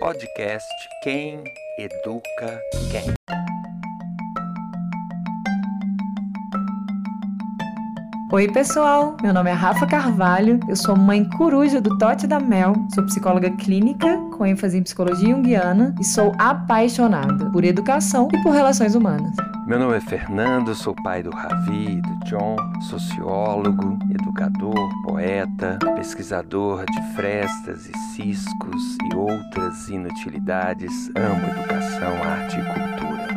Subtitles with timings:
[0.00, 0.68] Podcast
[1.02, 1.42] Quem
[1.76, 3.14] Educa Quem.
[8.30, 9.16] Oi, pessoal!
[9.20, 13.50] Meu nome é Rafa Carvalho, eu sou mãe coruja do Tote da Mel, sou psicóloga
[13.56, 19.34] clínica com ênfase em psicologia junguiana e sou apaixonada por educação e por relações humanas.
[19.68, 26.86] Meu nome é Fernando, sou pai do Ravi e do John, sociólogo, educador, poeta, pesquisador
[26.86, 31.10] de frestas e ciscos e outras inutilidades.
[31.14, 33.28] Amo educação, arte e cultura.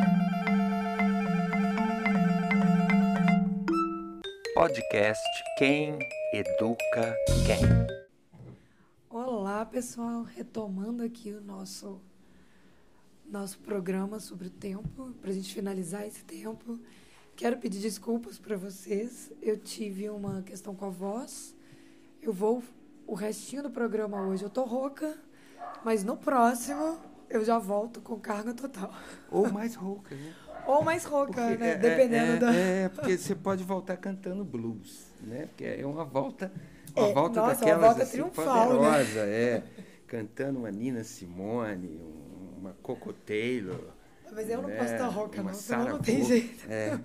[4.54, 6.00] Podcast Quem
[6.34, 7.14] Educa
[7.46, 7.60] Quem.
[9.10, 12.02] Olá, pessoal, retomando aqui o nosso
[13.32, 16.78] nosso programa sobre o tempo, para a gente finalizar esse tempo.
[17.36, 19.32] Quero pedir desculpas para vocês.
[19.42, 21.56] Eu tive uma questão com a voz.
[22.22, 22.62] Eu vou
[23.08, 24.44] o restinho do programa hoje.
[24.44, 25.18] Eu tô rouca,
[25.84, 26.98] mas no próximo
[27.30, 28.94] eu já volto com carga total.
[29.32, 30.34] Ou mais rouca, né?
[30.68, 31.72] Ou mais rouca, Porque né?
[31.72, 32.54] é- Dependendo é, da.
[32.54, 35.48] É, porque você pode voltar cantando blues, né?
[35.48, 36.52] Porque é uma volta,
[36.96, 38.76] uma É, volta nossa, uma daquelas volta assim, triunfal, né?
[38.76, 39.64] poderosa, é.
[40.06, 42.31] Cantando uma Nina Simone, um-
[42.62, 43.90] uma Coco Taylor.
[44.32, 44.78] Mas eu não né?
[44.78, 46.66] posso rouca, uma não, senão não tem jeito.
[46.72, 46.98] É.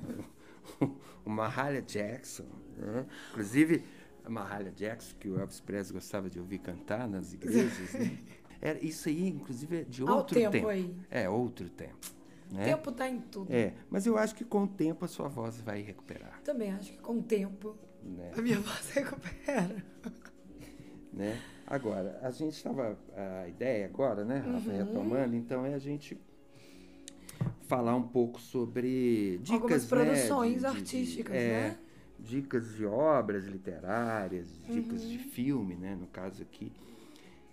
[1.24, 2.44] Uma Mahalia Jackson.
[2.76, 3.04] né?
[3.30, 3.82] Inclusive,
[4.24, 8.16] a Mahalia Jackson, que o Elvis Presley gostava de ouvir cantar nas igrejas, né?
[8.62, 10.68] Era, isso aí, inclusive, é de outro tempo tempo.
[10.68, 10.94] aí.
[11.10, 11.96] É, outro tempo.
[12.50, 12.64] O Né?
[12.64, 13.52] tempo tá em tudo.
[13.52, 16.92] É, mas eu acho que com o tempo a sua voz vai recuperar, Também acho
[16.92, 18.30] que com o tempo né?
[18.36, 19.84] a minha voz recupera.
[21.12, 21.40] né?
[21.66, 24.76] Agora, a gente estava a ideia agora, né, Rafa, Uhum.
[24.76, 26.16] retomando, então é a gente
[27.62, 31.78] falar um pouco sobre dicas, Algumas né, produções de- de- de- artísticas, é, né?
[32.18, 35.08] Dicas de obras literárias, dicas Uhum.
[35.10, 36.72] de filme, né, no caso aqui,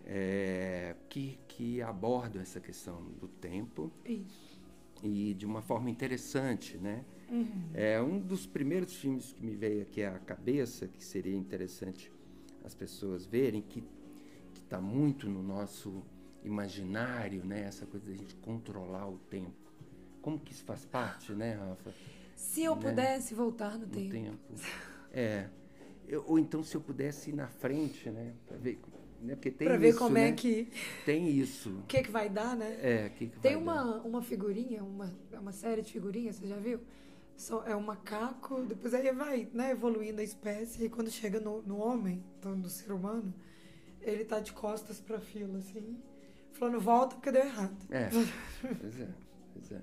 [0.06, 4.60] é, que, que abordam essa questão do tempo Isso.
[5.02, 7.04] e de uma forma interessante, né?
[7.32, 7.48] Uhum.
[7.74, 12.12] É um dos primeiros filmes que me veio aqui à cabeça, que seria interessante
[12.64, 13.84] as pessoas verem, que
[14.74, 16.02] está muito no nosso
[16.44, 17.62] imaginário, né?
[17.68, 19.54] Essa coisa da gente controlar o tempo.
[20.20, 21.94] Como que isso faz parte, né, Rafa?
[22.36, 22.82] Se eu Né?
[22.82, 24.10] pudesse voltar no No tempo.
[24.10, 24.38] tempo.
[25.12, 25.48] É.
[26.08, 28.34] Eu- ou então se eu pudesse ir na frente, né?
[28.48, 28.80] Para ver,
[29.22, 29.36] né?
[29.36, 30.30] Porque tem Pra ver isso, como né?
[30.30, 30.68] é que.
[31.06, 31.70] Tem isso.
[31.84, 32.76] O que, que vai dar, né?
[32.82, 33.84] É, que que Tem vai dar?
[33.86, 36.80] uma, uma figurinha, uma, é uma série de figurinhas, você já viu?
[37.38, 41.62] Só, é um macaco, depois aí vai né, evoluindo a espécie, e quando chega no,
[41.62, 43.34] no homem, então no ser humano,
[44.04, 46.02] ele tá de costas pra fila, assim,
[46.54, 47.76] falando volta porque deu errado.
[47.90, 48.10] É,
[48.80, 49.10] pois é,
[49.54, 49.82] pois é.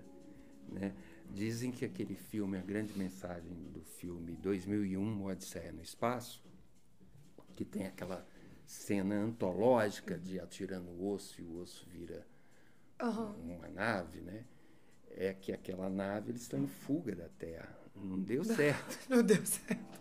[0.69, 0.95] Né?
[1.33, 6.43] Dizem que aquele filme, a grande mensagem do filme 2001, Odisseia no Espaço,
[7.55, 8.27] que tem aquela
[8.67, 12.27] cena antológica de atirando o osso e o osso vira
[13.01, 13.35] Aham.
[13.45, 14.45] uma nave, né?
[15.11, 17.77] É que aquela nave eles estão em fuga da Terra.
[17.97, 18.99] Não deu certo.
[19.09, 20.01] Não deu certo.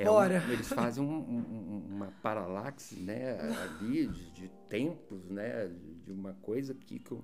[0.00, 0.40] É Bora.
[0.46, 5.68] um- eles fazem um- um- uma paralaxe né, ali de, de tempos, né,
[6.04, 7.20] de uma coisa que com,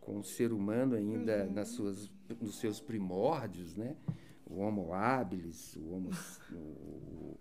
[0.00, 1.52] com o ser humano ainda Uhum.
[1.52, 3.94] nas suas, nos seus primórdios, né,
[4.44, 6.10] o Homo habilis, o, homo,
[6.52, 7.36] o,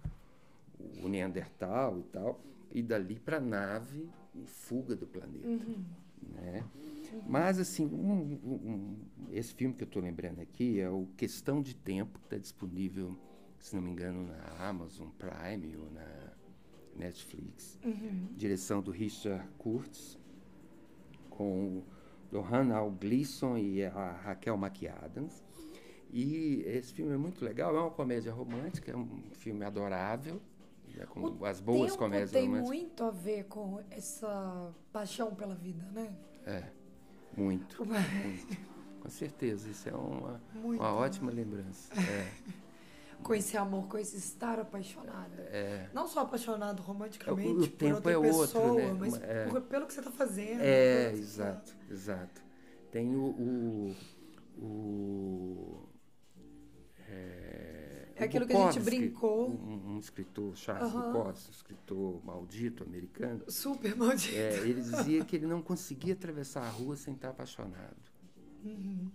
[1.03, 2.39] o Neandertal e tal,
[2.71, 5.47] e dali para a nave em fuga do planeta.
[5.47, 5.83] Uhum.
[6.35, 6.63] Né?
[7.25, 8.95] Mas, assim, um- um-
[9.31, 13.17] esse filme que eu estou lembrando aqui é o Questão de Tempo, que está disponível,
[13.59, 16.33] se não me engano, na Amazon Prime ou na
[16.95, 17.79] Netflix.
[17.83, 18.27] Uhum.
[18.35, 20.17] Direção do Richard Curtis,
[21.29, 21.83] com o
[22.31, 25.43] Lohan Al Gleason e a Raquel McAdams.
[26.09, 30.41] E esse filme é muito legal, é uma comédia romântica, é um filme adorável,
[30.95, 32.69] né, como O as boas tempo comédias tem românticas.
[32.69, 36.15] muito a ver com essa paixão pela vida, né?
[36.45, 36.63] É,
[37.35, 38.57] muito, muito.
[39.01, 40.97] Com certeza, isso é uma, Muito, uma né?
[40.97, 41.93] ótima lembrança.
[41.99, 42.31] É,
[43.23, 45.33] Com esse amor, com esse estar apaixonado.
[45.39, 48.93] é, Não só apaixonado romanticamente O- o por tempo outra é outro, pessoa, né?
[48.99, 49.45] mas É.
[49.47, 50.61] por- pelo que você está fazendo.
[50.61, 52.41] é, pelo- exato, exato.
[52.91, 53.25] Tem o.
[53.25, 53.95] o,
[54.63, 55.87] o
[57.09, 59.49] é, É aquilo que a gente brincou.
[59.51, 61.11] Um, um escritor, Charles Aham.
[61.13, 63.43] Bukowski, um escritor maldito americano.
[63.49, 64.35] Super maldito.
[64.35, 67.95] É, ele dizia que ele não conseguia atravessar a rua sem estar apaixonado.
[68.63, 69.11] Uhum.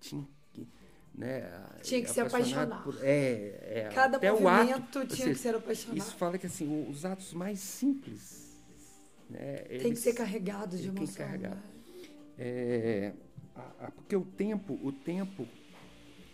[0.00, 0.26] Tinha
[1.14, 1.50] né,
[1.82, 5.16] Tinha que se apaixonado por- é, é, Cada até o movimento ato, tinha ou que
[5.16, 5.98] seja, ser apaixonado.
[5.98, 8.50] Isso fala que assim, o- os atos mais simples,
[9.28, 11.26] né, Tem que eles- ser carregados de tem que emoção.
[11.26, 11.54] carregar.
[11.56, 11.62] né?
[12.38, 13.12] é,
[13.54, 15.46] a- a- porque o tempo, o tempo,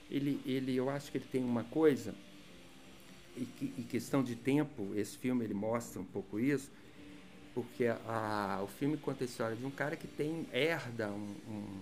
[0.08, 2.14] ele, ele, eu acho que ele tem uma coisa
[3.36, 6.70] e, que- e questão de tempo, esse filme ele mostra um pouco isso.
[7.54, 11.80] porque a, o filme conta a história de um cara que tem herda um, um,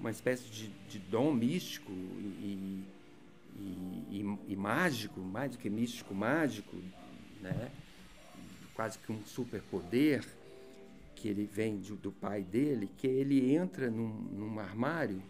[0.00, 2.84] uma espécie de, de dom místico e,
[3.56, 3.66] e,
[4.10, 6.74] e, e, mágico, mais do que místico, mágico,
[7.40, 7.70] né?
[8.74, 10.24] quase que um superpoder
[11.14, 15.22] que ele vem de, do pai dele, que ele entra num, num armário,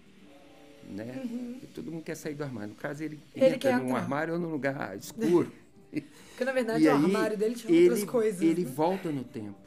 [0.89, 1.21] né?
[1.25, 1.59] Uhum.
[1.61, 2.71] E todo mundo quer sair do armário.
[2.71, 3.99] No caso, ele, ele entra num entrar.
[3.99, 5.53] armário ou num lugar escuro.
[5.91, 8.41] Porque na verdade o armário dele tinha ele, outras coisas.
[8.41, 8.71] Ele né?
[8.71, 9.59] volta no tempo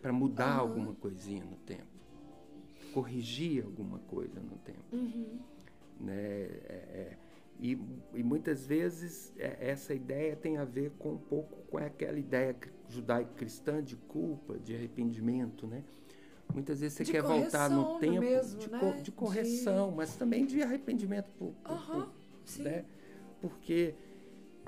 [0.00, 1.82] para mudar alguma coisinha no tempo,
[2.96, 5.38] corrigir alguma coisa no tempo, uhum.
[6.00, 6.14] né?
[6.14, 7.16] É, é,
[7.60, 7.78] e,
[8.14, 12.56] e, muitas vezes é, essa ideia tem a ver com um pouco com aquela ideia
[12.88, 15.84] judaico-cristã de culpa, de arrependimento, né?
[16.54, 19.00] Muitas vezes você de quer voltar no tempo mesmo, de, né?
[19.02, 19.96] de, correção, de...
[19.96, 22.86] mas também de arrependimento, por, por, uhum, por né?
[23.42, 23.94] Porque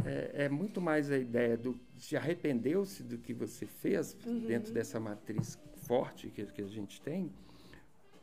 [0.04, 4.40] é, é, muito mais a ideia do de arrependeu-se do que você fez uhum.
[4.40, 7.32] dentro dessa matriz forte que, que a gente tem.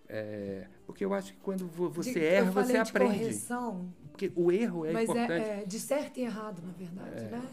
[0.07, 3.19] É, porque eu acho que quando você de, erra, você aprende.
[3.19, 5.31] Correção, porque o erro é mas importante.
[5.31, 7.29] É, é de certo e errado, na verdade, é.
[7.29, 7.49] né?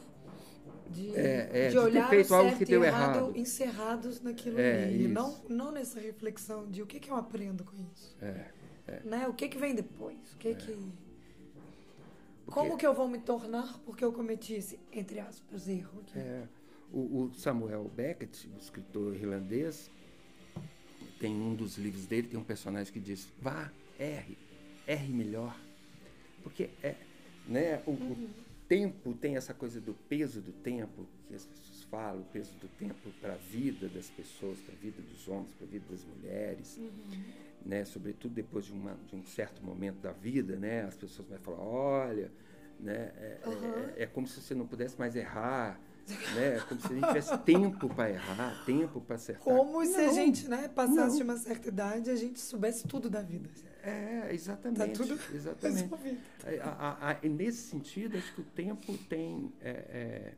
[0.90, 3.32] De, é, é, de olhar de ter feito algo que deu errado, errado.
[3.38, 5.08] encerrados naquilo é, ali.
[5.08, 8.14] Não, não nessa reflexão de o que, que eu aprendo com isso.
[8.20, 8.50] É,
[8.86, 9.00] é.
[9.02, 9.26] Né?
[9.26, 10.34] O que, que vem depois?
[10.34, 10.76] O que que
[12.44, 12.60] porque...
[12.68, 16.02] Como que eu vou me tornar porque eu cometi esse, entre aspas, erro?
[16.14, 16.42] É,
[16.92, 19.90] o, o, Samuel Beckett, o escritor irlandês,
[21.22, 24.36] tem um dos livros dele, tem um personagem que diz, vá, erre,
[24.86, 25.58] erre melhor.
[26.42, 26.96] Porque é,
[27.46, 28.12] né, o, uhum.
[28.12, 28.30] o
[28.68, 32.68] tempo tem essa coisa do peso do tempo, que as pessoas falam, o peso do
[32.76, 36.04] tempo para a vida das pessoas, para a vida dos homens, para a vida das
[36.04, 36.76] mulheres.
[36.78, 41.28] Uhum né, sobretudo depois de, uma, de, um certo momento da vida, né, as pessoas
[41.28, 42.30] vão falar, olha,
[42.80, 43.74] né, é, uhum.
[43.96, 45.78] é, é, como se você não pudesse mais errar,
[46.34, 49.42] né, é como se a gente tivesse tempo para errar, tempo para acertar.
[49.42, 53.08] Como não, se a gente, né, passasse de uma certa idade, a gente soubesse tudo
[53.08, 53.48] da vida.
[53.82, 54.78] É, exatamente.
[54.78, 55.90] Tá tudo exatamente.
[56.62, 60.34] A, a, a, nesse sentido, acho que o tempo tem é, é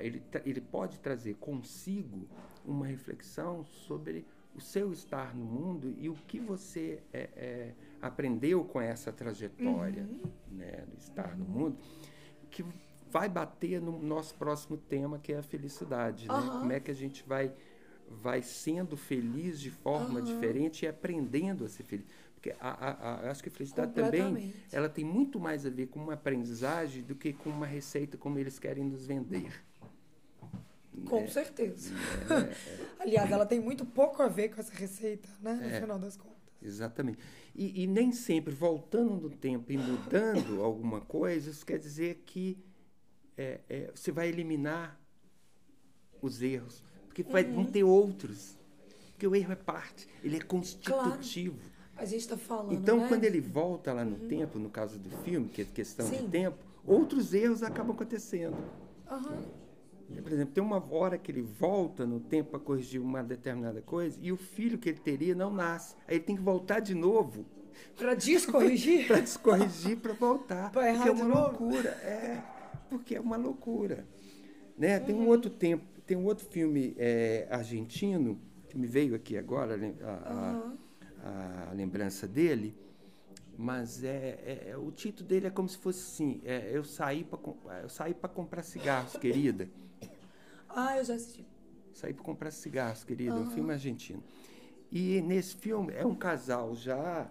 [0.00, 2.26] ele, ele pode trazer consigo
[2.64, 4.24] uma reflexão sobre
[4.54, 10.04] o seu estar no mundo e o que você é, é, aprendeu com essa trajetória
[10.04, 10.30] uhum.
[10.52, 11.76] né, do estar no mundo,
[12.50, 12.64] que
[13.16, 16.28] vai bater no nosso próximo tema, que é a felicidade.
[16.28, 16.36] Uhum.
[16.36, 16.58] Né?
[16.58, 17.50] Como é que a gente vai,
[18.10, 20.24] vai sendo feliz de forma uhum.
[20.26, 22.04] diferente e aprendendo a ser feliz.
[22.34, 25.86] Porque a, a, a, acho que a felicidade também ela tem muito mais a ver
[25.86, 29.50] com uma aprendizagem do que com uma receita como eles querem nos vender.
[31.06, 31.94] Com é, certeza.
[32.28, 35.54] É, é, Aliás, ela tem muito pouco a ver com essa receita, né?
[35.54, 35.80] No é.
[35.80, 36.36] final das contas.
[36.62, 37.18] Exatamente.
[37.54, 42.58] E, e, nem sempre, voltando no tempo e mudando alguma coisa, isso quer dizer que
[43.36, 44.98] é, é, você vai eliminar
[46.20, 46.82] os erros.
[47.06, 47.54] Porque vai, uhum.
[47.54, 48.56] vão ter outros.
[49.12, 51.56] Porque o erro é parte, ele é constitutivo.
[51.56, 51.76] Claro.
[51.96, 52.74] A gente está falando.
[52.74, 53.08] Então, né?
[53.08, 54.28] quando ele volta lá no uhum.
[54.28, 56.24] tempo, no caso do filme, que é questão Sim.
[56.24, 58.56] de tempo, outros erros acabam acontecendo.
[59.10, 59.66] Uhum.
[60.22, 64.18] Por exemplo, tem uma hora que ele volta no tempo para corrigir uma determinada coisa
[64.22, 65.96] e o filho que ele teria não nasce.
[66.06, 67.44] Aí ele tem que voltar de novo.
[67.96, 69.06] Para descorrigir?
[69.06, 70.70] para descorrigir, para voltar.
[70.70, 71.64] Para errar é uma novo?
[71.64, 71.90] loucura.
[72.02, 72.42] É,
[72.88, 74.06] porque é uma loucura.
[74.76, 74.98] Né?
[75.00, 75.28] Tem um uhum.
[75.28, 80.52] outro tempo, tem um outro filme é, argentino que me veio aqui agora, a, a,
[80.52, 80.76] uhum.
[81.70, 82.76] a, lembrança dele,
[83.56, 87.24] mas é, é, é, o título dele é como se fosse assim: é, eu saí
[87.24, 87.38] para
[87.82, 89.68] eu saí para comprar cigarros, querida.
[90.78, 91.42] Ah, eu já assisti.
[91.94, 93.44] Saí para comprar cigarros, querida, uhum.
[93.44, 94.22] um filme argentino.
[94.92, 97.30] E nesse filme é um casal já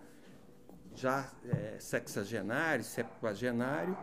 [0.96, 3.96] já é, sexagenário, septuagenário,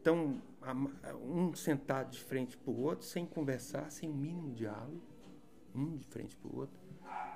[0.00, 0.40] então
[1.22, 5.02] um sentado de frente para o outro, sem conversar, sem o mínimo diálogo,
[5.74, 6.78] um de frente para o outro,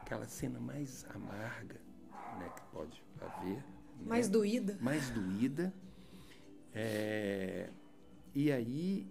[0.01, 1.81] aquela cena mais amarga
[2.39, 3.65] né, que pode haver
[4.05, 4.33] mais né?
[4.33, 4.79] doída.
[4.81, 5.75] Mais doída.
[6.73, 7.71] É,
[8.35, 9.07] e aí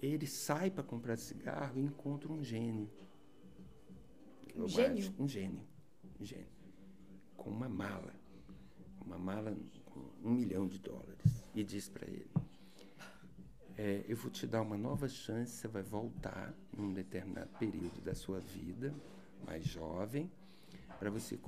[0.00, 2.90] ele sai para comprar cigarro e encontra um gênio.
[4.56, 5.14] Um gênio?
[5.18, 5.60] Um gênio.
[6.20, 6.46] Um gênio.
[7.36, 8.14] Com uma mala.
[9.04, 11.44] Uma mala com um milhão de dólares.
[11.54, 12.30] E diz para ele:
[13.80, 18.14] é, Eu vou te dar uma nova chance, você vai voltar num determinado período da
[18.14, 18.94] sua vida,
[19.46, 20.30] mais jovem,
[20.98, 21.38] para você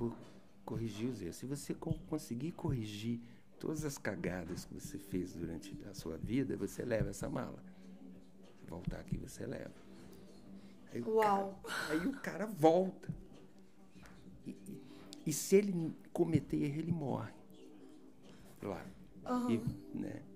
[0.65, 1.35] corrigir os erros.
[1.35, 1.75] Se você
[2.09, 3.21] conseguir corrigir
[3.59, 7.63] todas as cagadas que você fez durante a sua vida, você leva essa mala.
[8.59, 9.75] Se voltar aqui, você leva.
[10.91, 11.61] Aí Uau!
[11.63, 13.13] Cara, aí o cara volta.
[14.47, 14.81] E, e,
[15.27, 17.33] e, se ele cometer erro, ele morre.
[18.59, 18.89] Claro.
[19.29, 19.51] Uhum.
[19.51, 20.32] E, né.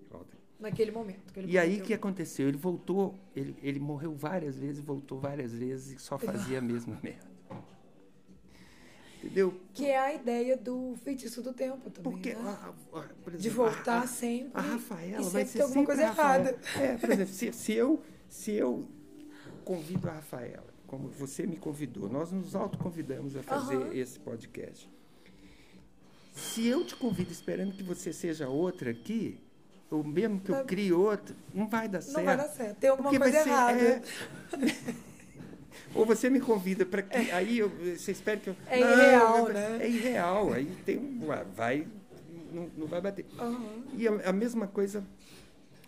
[0.59, 1.33] Naquele momento.
[1.33, 2.47] Que E aí o que aconteceu?
[2.47, 6.97] Ele voltou, ele, ele morreu várias vezes, voltou várias vezes e só fazia a mesma
[7.03, 7.27] merda.
[9.23, 9.59] Entendeu?
[9.73, 12.11] Que é a ideia do feitiço do tempo também.
[12.11, 12.41] Porque, né?
[12.41, 14.51] a- a- por De exemplo, a- voltar a, sempre.
[14.53, 16.57] A Rafaela e vai sempre ser ter alguma sempre coisa errada.
[16.79, 18.87] É, por exemplo, se, se eu, se eu
[19.65, 23.93] convido a Rafaela, como você me convidou, nós nos autoconvidamos a fazer Aham.
[23.93, 24.89] esse podcast.
[26.33, 29.39] Se eu te convido esperando que você seja outra aqui,
[29.89, 32.17] ou mesmo que eu crie outra, não vai dar certo.
[32.17, 32.77] Não vai dar certo.
[32.77, 33.79] Tem alguma coisa ser- errada.
[33.79, 34.01] é.
[35.95, 37.31] Ou você me convida para que.
[37.31, 38.55] Aí eu, você espera que eu.
[38.67, 39.77] É Não, irreal, é- né?
[39.81, 40.53] É irreal.
[40.53, 41.19] Aí tem um.
[41.55, 41.87] Vai.
[42.51, 43.25] Não, não vai bater.
[43.39, 43.83] Aham.
[43.93, 45.03] E a, a mesma coisa,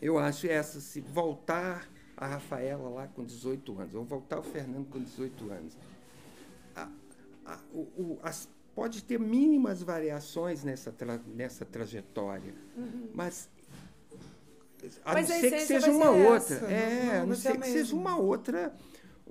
[0.02, 4.44] eu acho, é essa: se voltar a Rafaela lá com 18 anos, ou voltar o
[4.44, 5.78] Fernando com 18 anos.
[6.76, 6.88] A-
[7.46, 12.54] a- o- o- as- pode ter mínimas variações nessa, tra- nessa trajetória,
[13.14, 13.50] mas.
[15.04, 15.14] A.
[15.14, 16.36] Mas não a ser que seja uma outra.
[16.56, 18.00] essa, é, não a não ser a que seja mesma.
[18.00, 18.74] uma outra.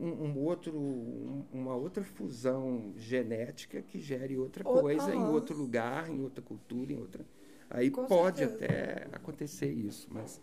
[0.01, 5.31] Um, um outro, um- uma outra fusão genética que gere outra Outra- coisa em aham.
[5.33, 7.27] outro lugar, em outra cultura, em outra.
[7.69, 8.65] Aí Com pode certeza.
[8.65, 10.41] até acontecer isso, mas.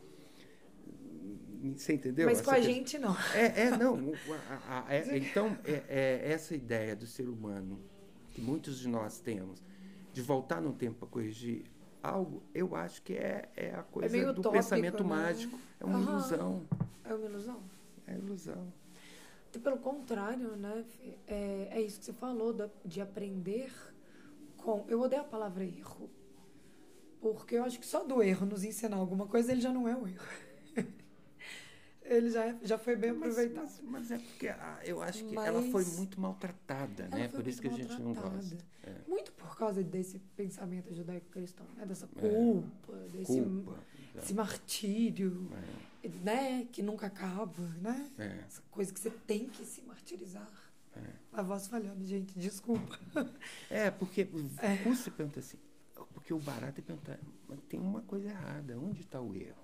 [1.76, 2.26] Você entendeu?
[2.28, 3.16] Mas Essa com a questão- gente, não.
[3.34, 3.96] É, é, não.
[3.96, 4.14] o-
[4.50, 7.80] a- a- é- então, é, é essa ideia do ser humano,
[8.32, 9.64] que muitos de nós temos,
[10.14, 11.64] de voltar no tempo para corrigir
[12.06, 15.10] algo, eu acho que é, é a coisa meio do pensamento né?
[15.10, 15.60] mágico.
[15.80, 16.12] É uma Aham.
[16.12, 16.66] ilusão.
[17.04, 17.64] É uma ilusão.
[18.08, 18.74] É ilusão.
[19.54, 20.84] E Pelo contrário, né?
[21.28, 23.72] É, é isso que você falou, da- de aprender
[24.58, 24.86] com.
[24.88, 26.10] Eu odeio a palavra erro.
[27.22, 29.96] Porque eu acho que só do erro nos ensinar alguma coisa, ele já não é
[29.96, 30.26] um erro.
[32.04, 33.64] ele já, é- já foi bem Mas, aproveitado.
[33.64, 37.28] mas, mas é porque ah, eu acho que ela Mas- foi muito maltratada, Ela né?
[37.30, 38.58] Por isso que a gente não gosta.
[38.84, 38.94] É.
[39.08, 39.25] Muito
[39.56, 41.86] por causa desse pensamento judaico-cristão, né?
[41.86, 42.20] Dessa É.
[42.30, 43.80] culpa, desse, Culpa.
[44.14, 45.50] desse martírio,
[46.04, 46.68] É, né?
[46.74, 48.12] Que nunca acaba, né?
[48.18, 50.46] é, Essa coisa que você tem que se martirizar.
[50.94, 51.02] é.
[51.32, 53.00] A voz falhando, gente, desculpa.
[53.70, 54.28] É, porque
[54.62, 54.76] É.
[54.84, 55.58] você pergunta assim,
[56.14, 59.56] porque o barato é perguntar, mas tem uma coisa errada, onde está o erro?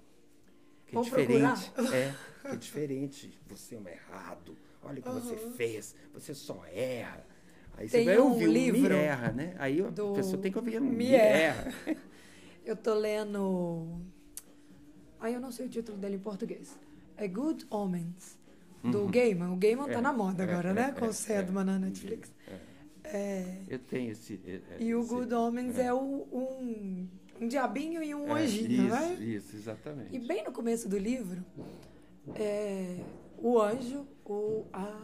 [0.88, 1.70] Que é diferente.
[1.72, 1.94] procurar?
[1.94, 3.38] É, é diferente.
[3.50, 4.58] Você é um errado.
[4.84, 5.52] Olha o que você Aham.
[5.52, 5.96] fez.
[6.14, 7.26] Você só erra.
[7.78, 9.56] Aí Tem você vai um ouvir o me livro erra, né?
[9.58, 11.72] Aí a pessoa tem que ouvir Me me, Erra.
[11.88, 11.98] erra.
[12.66, 14.00] Eu tô lendo.
[15.20, 16.78] Aí eu não sei o título dele em português.
[17.18, 18.38] É Good Omens,
[18.84, 19.08] do Uhum.
[19.12, 19.52] Gaiman.
[19.54, 20.94] O Gaiman tá É, na moda é, agora, é, né?
[20.96, 22.32] é, Com o é, Sandman na Netflix.
[22.48, 22.72] É.
[23.04, 24.40] É, Eu tenho esse.
[24.46, 27.08] é, é, e o esse- Good Omens é, o- um,
[27.42, 29.14] um diabinho e um é, anjinho, isso, né?
[29.20, 30.16] Isso, exatamente.
[30.16, 31.44] E bem no começo do livro,
[32.36, 32.98] é,
[33.40, 35.00] o anjo, o a,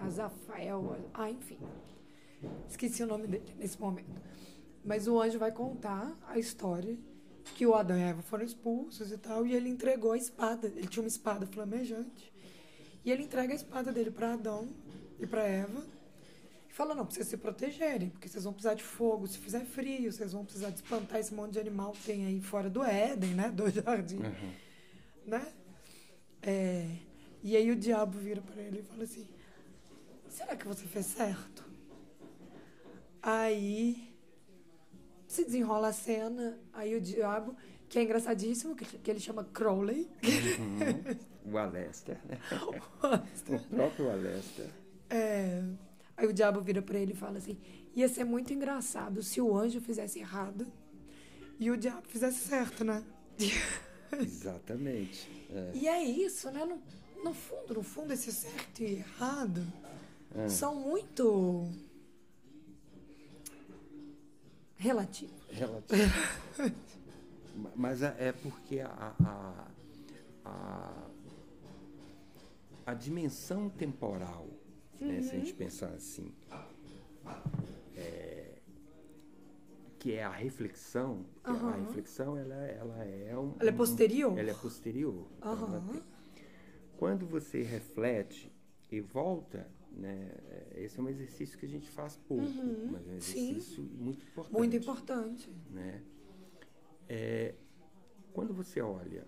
[0.00, 1.58] Azafael, ah, enfim.
[2.68, 4.20] Esqueci o nome dele nesse momento.
[4.84, 6.96] Mas o anjo vai contar a história
[7.54, 10.68] que o Adão e a Eva foram expulsos e tal, e ele entregou a espada.
[10.68, 12.32] Ele tinha uma espada flamejante.
[13.04, 14.68] E ele entrega a espada dele para Adão
[15.18, 15.82] e para Eva.
[16.68, 19.64] E fala: não, pra vocês se protegerem, porque vocês vão precisar de fogo se fizer
[19.64, 22.82] frio, vocês vão precisar de espantar esse monte de animal que tem aí fora do
[22.84, 23.50] Éden, né?
[23.50, 24.52] Do jardim Uhum.
[25.26, 25.46] né?
[26.42, 26.86] É,
[27.42, 29.26] e aí o diabo vira para ele e fala assim:
[30.38, 31.64] será que você fez certo?
[33.20, 34.14] Aí
[35.26, 37.56] se desenrola a cena, aí o diabo,
[37.88, 41.52] que é engraçadíssimo, que, que ele chama Crowley, Uhum.
[41.52, 42.38] O Alester, né?
[43.48, 44.68] o próprio Alester.
[45.10, 45.64] É,
[46.16, 47.58] aí o diabo vira para ele e fala assim:
[47.96, 50.70] ia ser muito engraçado se o anjo fizesse errado
[51.58, 53.02] e o diabo fizesse certo, né?
[54.12, 55.28] Exatamente.
[55.50, 55.72] É.
[55.74, 56.64] E é isso, né?
[56.64, 56.80] No,
[57.24, 59.66] no fundo, no fundo, esse certo e errado
[60.38, 60.48] É.
[60.48, 61.68] são muito
[64.76, 65.34] relativos.
[65.50, 66.02] Relativo.
[67.56, 69.68] Ma- Mas a- é porque a, a,
[70.44, 71.08] a,
[72.86, 74.46] a dimensão temporal,
[75.00, 75.40] né, se a Uhum.
[75.44, 76.32] gente pensar assim,
[77.96, 78.58] é,
[79.98, 84.38] que é a reflexão, que a reflexão ela, ela é um, Ela é um- posterior?
[84.38, 85.26] ela é posterior.
[85.38, 85.82] Então, ela
[86.96, 88.52] quando você reflete
[88.90, 89.68] e volta,
[89.98, 93.20] né, é, esse é um exercício que a gente faz pouco, Uhum, mas é um
[93.20, 93.50] sim.
[93.56, 95.50] exercício muito importante Muito importante.
[95.70, 96.02] né?
[97.08, 97.54] É,
[98.32, 99.26] quando você olha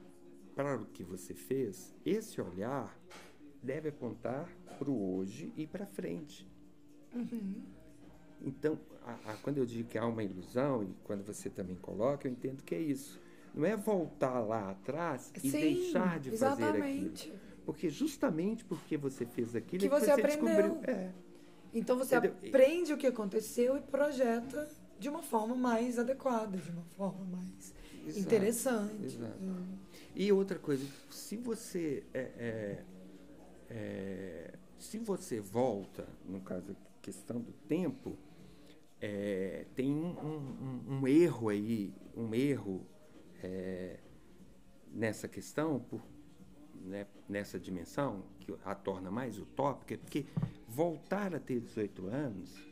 [0.54, 2.96] para o que você fez, esse olhar
[3.62, 4.48] deve apontar
[4.78, 6.46] para o hoje e para frente.
[7.14, 7.62] Uhum.
[8.42, 12.26] Então, a- a- quando eu digo que há uma ilusão, e quando você também coloca,
[12.28, 13.20] eu entendo que é isso.
[13.54, 17.28] Não é voltar lá atrás e Sim, deixar de fazer exatamente.
[17.28, 17.40] aquilo.
[17.70, 20.44] Porque justamente porque você fez aquilo Que é você aprendeu.
[20.44, 20.80] descobriu.
[20.92, 21.12] É,
[21.72, 22.36] Então você Entendeu?
[22.48, 27.72] aprende o que aconteceu e projeta de uma forma mais adequada, de uma forma mais
[28.04, 29.04] exato, interessante.
[29.04, 29.38] exato.
[29.40, 29.78] Hum.
[30.16, 32.84] E outra coisa, se você é, é,
[33.70, 38.18] é, se você volta, no caso questão do tempo,
[39.00, 42.84] é, tem um, um, um, erro aí, um erro
[43.44, 44.00] é,
[44.92, 46.02] nessa questão, por,
[46.84, 50.26] né, nessa dimensão, que a torna mais utópica, porque
[50.68, 52.70] voltar a ter 18 anos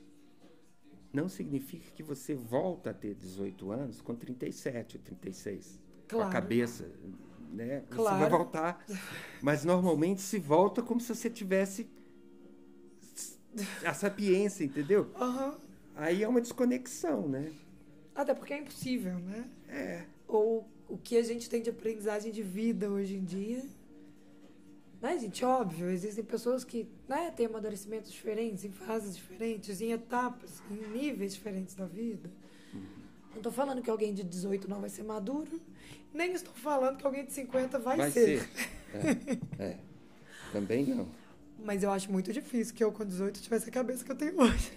[1.12, 5.80] não significa que você volta a ter 18 anos com 37 ou 36.
[6.06, 6.24] Claro.
[6.24, 6.90] Com a cabeça.
[7.52, 7.82] Né?
[7.90, 8.16] Claro.
[8.16, 8.86] Você vai voltar.
[9.42, 11.88] Mas normalmente se volta como se você tivesse
[13.84, 15.10] a sapiência, entendeu?
[15.18, 15.54] Uhum.
[15.96, 17.52] Aí é uma desconexão, né?
[18.14, 19.48] Até porque é impossível, né?
[19.68, 20.04] É.
[20.26, 23.64] Ou o que a gente tem de aprendizagem de vida hoje em dia
[25.00, 25.44] né, gente?
[25.44, 31.34] Óbvio, existem pessoas que né, têm amadurecimentos diferentes, em fases diferentes, em etapas, em níveis
[31.34, 32.30] diferentes da vida.
[32.74, 32.82] Uhum.
[33.30, 35.60] Não estou falando que alguém de 18 não vai ser maduro,
[36.12, 38.40] nem estou falando que alguém de 50 vai, vai ser.
[38.40, 38.50] ser.
[39.58, 39.78] É, é.
[40.52, 41.08] Também não.
[41.58, 44.40] Mas eu acho muito difícil que eu, com 18, tivesse a cabeça que eu tenho
[44.40, 44.72] hoje.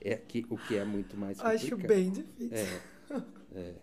[0.00, 1.64] é que, o que é muito mais complicado.
[1.64, 2.80] Acho bem difícil.
[3.52, 3.60] É.
[3.60, 3.74] é.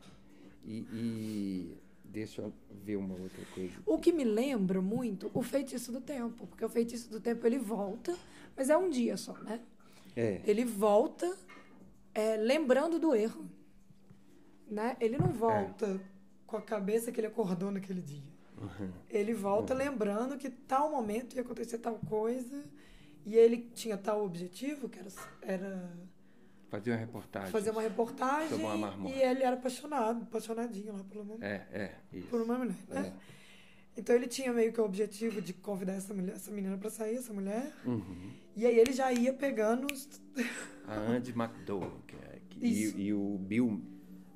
[0.64, 1.81] E, e
[2.12, 3.74] Deixa eu ver uma outra coisa.
[3.86, 7.58] O que me lembra muito o feitiço do tempo, porque o feitiço do tempo ele
[7.58, 8.14] volta,
[8.56, 9.62] mas é um dia só, né?
[10.16, 10.42] É.
[10.46, 11.34] Ele volta
[12.14, 13.50] é, lembrando do erro,
[14.70, 14.98] né?
[15.00, 16.00] Ele não volta é.
[16.46, 18.32] com a cabeça que ele acordou naquele dia.
[18.58, 18.92] Uhum.
[19.10, 19.80] Ele volta uhum.
[19.80, 22.62] lembrando que tal momento ia acontecer tal coisa
[23.26, 25.10] e ele tinha tal objetivo que era,
[25.42, 25.94] era
[26.72, 27.52] Fazer uma reportagem.
[27.52, 28.58] Fazer uma reportagem.
[28.58, 32.28] Uma e ele era apaixonado, apaixonadinho lá por uma É, é, isso.
[32.30, 33.14] Por uma mulher, né?
[33.28, 34.00] É.
[34.00, 37.18] Então ele tinha meio que o objetivo de convidar essa, mulher, essa menina para sair,
[37.18, 37.74] essa mulher.
[37.86, 38.32] Uhum.
[38.56, 40.08] E aí ele já ia pegando os...
[40.88, 43.82] A Andy McDowell, que é, que, e, e, o Bill,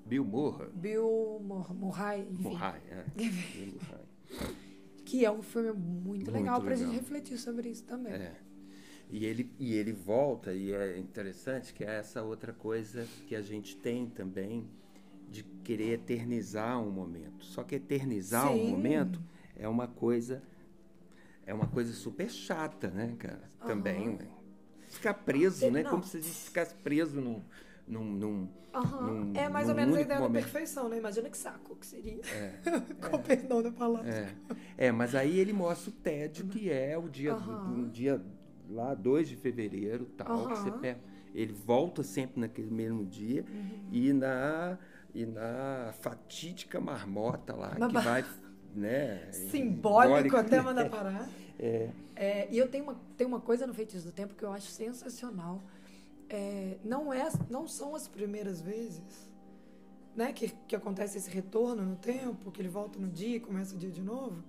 [0.05, 0.69] Bill Murray.
[0.73, 2.43] Bill Murray, enfim.
[2.43, 3.05] Murray, é.
[3.15, 3.31] Bill
[3.71, 4.55] Murray.
[5.05, 8.11] Que é um filme muito, muito legal para a gente refletir sobre isso também.
[8.11, 8.35] É.
[9.15, 13.41] E ele, e ele volta, e é interessante que é essa outra coisa que a
[13.41, 14.69] gente tem também
[15.29, 17.45] de querer eternizar um momento.
[17.45, 18.59] Só que eternizar Sim.
[18.59, 19.21] um momento
[19.55, 20.43] é uma coisa
[21.45, 23.49] é uma coisa super chata, né, cara?
[23.61, 23.67] Uhum.
[23.67, 24.27] Também, né?
[24.89, 25.81] Ficar preso, né?
[25.81, 25.91] Não.
[25.91, 27.41] Como se a gente ficasse preso num,
[27.87, 29.01] num, num, uhum.
[29.01, 30.43] num É mais ou menos a ideia momento.
[30.43, 30.97] da perfeição, né?
[30.97, 32.19] Imagina que saco que seria.
[32.33, 32.51] É,
[33.09, 34.09] Com é, perdão da palavra.
[34.77, 34.87] É.
[34.87, 37.79] é, mas aí ele mostra o tédio que é o dia, uhum.
[37.79, 38.21] um dia
[38.69, 40.47] lá 2 de fevereiro, tal, uhum.
[40.47, 40.99] que você pega,
[41.33, 43.89] ele volta sempre naquele mesmo dia uhum.
[43.91, 44.77] e na
[45.13, 48.25] e na fatídica marmota lá que vai,
[48.73, 51.29] né, simbólico até mandar parar.
[51.57, 51.89] é.
[52.15, 52.47] é.
[52.51, 55.63] e eu tenho uma tem uma coisa no Feitiço do Tempo que eu acho sensacional.
[56.27, 59.29] É, não é não são as primeiras vezes
[60.15, 63.75] né, que, que acontece esse retorno no tempo, que ele volta no dia e começa
[63.75, 64.43] o dia de novo,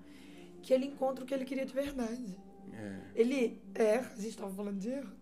[0.63, 2.39] que ele encontra o que ele queria de verdade.
[2.73, 3.01] É.
[3.15, 5.13] Ele erra, a gente estava falando de erro,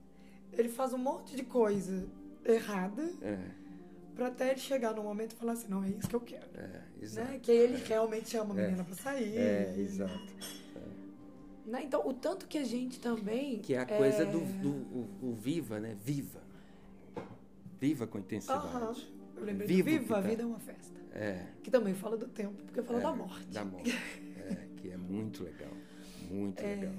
[0.53, 2.07] ele faz um monte de coisa
[2.45, 3.39] errada é.
[4.15, 6.47] para até ele chegar no momento e falar assim, não, é isso que eu quero.
[6.55, 7.31] É, exato.
[7.31, 7.41] Né?
[7.43, 8.85] Que aí ele realmente chama a menina é.
[8.85, 9.37] para sair.
[9.37, 10.35] É, exato.
[11.67, 11.83] Né?
[11.85, 13.59] Então, o tanto que a gente também...
[13.61, 14.27] Que é a coisa é...
[14.27, 15.97] do, do o, o, viva, né?
[16.03, 16.43] Viva.
[17.81, 18.67] Viva com intensidade.
[18.67, 19.15] Uhum.
[19.37, 20.29] Eu lembrei Vivo do Viva, a tá...
[20.29, 20.95] vida é uma festa.
[21.13, 21.47] É.
[21.63, 23.47] Que também fala do tempo, porque fala é, da morte.
[23.47, 23.91] Da morte.
[24.37, 25.73] é, que é muito legal.
[26.31, 26.95] Muito é, legal.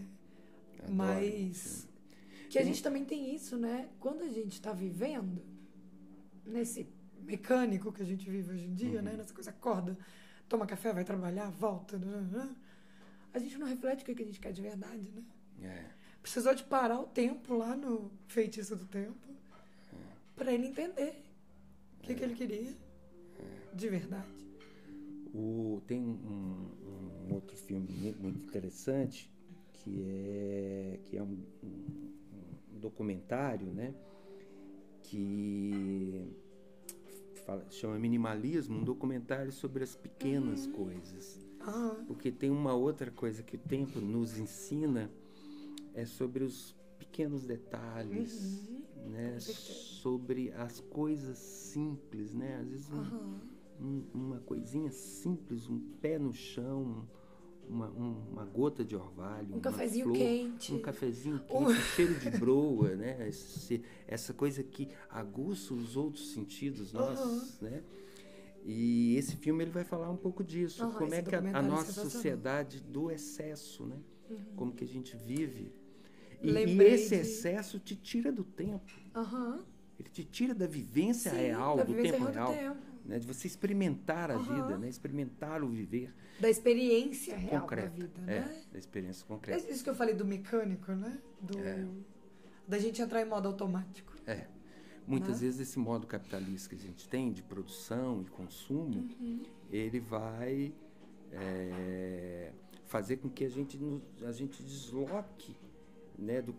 [0.80, 1.88] Adoro, mas
[2.50, 3.90] que a gente também tem isso, né?
[4.00, 5.42] Quando a gente está vivendo
[6.46, 6.88] nesse
[7.22, 9.12] mecânico que a gente vive hoje em dia, né?
[9.12, 9.18] uhum.
[9.18, 9.24] né?
[9.24, 9.98] Nessa coisa acorda,
[10.48, 12.56] toma café, vai trabalhar, volta, né?
[13.34, 15.24] a gente não reflete o que a gente quer de verdade, né?
[15.62, 15.86] É.
[16.22, 19.28] Precisou de parar o tempo lá no feitiço do tempo
[19.92, 19.98] é.
[20.36, 21.22] para ele entender
[22.00, 22.16] o que, é.
[22.16, 23.76] que ele queria é.
[23.76, 24.46] de verdade.
[25.34, 26.72] O, tem um,
[27.28, 29.30] um outro filme muito interessante
[29.86, 33.94] que é, que é um, um documentário, né?
[35.04, 36.28] Que
[37.46, 40.74] fala, chama Minimalismo, um documentário sobre as pequenas uhum.
[40.74, 41.40] coisas.
[41.66, 42.06] Uhum.
[42.06, 45.12] Porque tem uma outra coisa que o tempo nos ensina,
[45.94, 48.68] é sobre os pequenos detalhes,
[48.98, 49.10] uhum.
[49.12, 49.40] né?
[49.40, 52.58] Sobre as coisas simples, né?
[52.60, 53.40] Às vezes um,
[53.80, 57.08] um, uma coisinha simples, um pé no chão,
[57.70, 62.20] uma, um, uma gota de orvalho, um cafezinho flor, quente, um cafezinho quente, um cheiro
[62.20, 63.28] de broa, né?
[63.28, 67.70] Esse, essa coisa que aguça os outros sentidos nossos, uhum.
[67.70, 67.84] né?
[68.64, 71.62] E esse filme ele vai falar um pouco disso, uhum, como é que a, a
[71.62, 73.98] nossa sociedade do excesso, né?
[74.30, 74.38] Uhum.
[74.56, 75.72] Como que a gente vive.
[76.42, 77.22] E, e esse de...
[77.22, 78.92] excesso te tira do tempo.
[80.00, 82.52] Ele te tira da vivência Sim, real, da do vivência tempo real.
[82.52, 82.95] Do tempo.
[83.06, 83.20] Né?
[83.20, 84.44] De você experimentar a Uhum.
[84.44, 84.90] vida, né?
[84.90, 87.90] Experimentar o viver Da experiência real concreto.
[87.90, 88.62] da vida, é, né?
[88.72, 89.72] da experiência É concreta.
[89.72, 91.20] isso que eu falei do mecânico, né?
[91.42, 91.86] Do, É.
[92.68, 94.14] Da gente entrar em modo automático.
[94.26, 94.48] É.
[95.08, 95.46] Muitas Né?
[95.48, 99.44] vezes esse modo capitalista que a gente tem de produção e consumo, Uhum.
[99.72, 100.74] ele vai
[101.32, 102.52] é,
[102.86, 103.78] fazer com que a gente,
[104.24, 105.56] a gente desloque
[106.18, 106.56] né, do,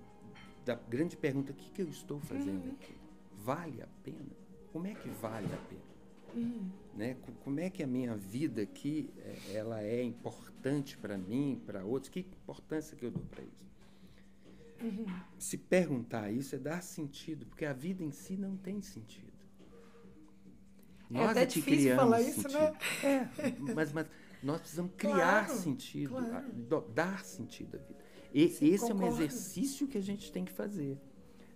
[0.64, 2.72] da grande pergunta: o que, que eu estou fazendo Uhum.
[2.72, 2.94] aqui?
[3.38, 4.37] Vale a pena?
[4.72, 5.95] Como é que vale a pena?
[6.37, 6.70] Uhum.
[6.94, 7.14] Né?
[7.14, 11.85] Co- Como é que a minha vida aqui é, ela é importante para mim, para
[11.85, 12.09] outros?
[12.11, 13.66] Que importância que eu dou para isso?
[14.83, 15.07] Uhum.
[15.38, 19.33] Se perguntar isso é dar sentido, porque a vida em si não tem sentido.
[21.14, 22.72] É até que difícil criamos falar isso, né?
[23.05, 23.29] É,
[23.75, 24.07] mas, mas
[24.42, 26.85] nós precisamos criar Claro, sentido, claro.
[26.92, 28.05] dar sentido à vida.
[28.35, 29.14] E, Sim, esse é um concordo.
[29.22, 30.99] exercício que a gente tem que fazer.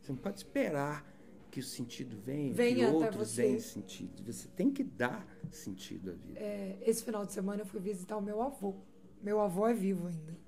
[0.01, 1.05] Você não pode esperar
[1.51, 4.23] que o sentido venha, Venha que outros deem sentido.
[4.25, 6.39] Você tem que dar sentido à vida.
[6.39, 8.75] É, esse final de semana eu fui visitar o meu avô.
[9.23, 10.39] Meu avô é vivo ainda.